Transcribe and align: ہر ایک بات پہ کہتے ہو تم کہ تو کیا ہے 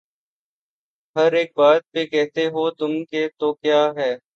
ہر 1.15 1.31
ایک 1.33 1.51
بات 1.57 1.81
پہ 1.91 2.05
کہتے 2.05 2.45
ہو 2.47 2.69
تم 2.71 2.91
کہ 3.11 3.27
تو 3.39 3.53
کیا 3.53 3.81
ہے 3.97 4.11